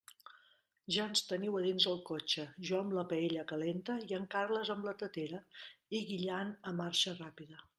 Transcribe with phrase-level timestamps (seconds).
[0.93, 4.73] Ja ens teniu a dins el cotxe, jo amb la paella calenta i en Carles
[4.77, 5.43] amb la tetera
[6.01, 7.63] i guillant a marxa ràpida.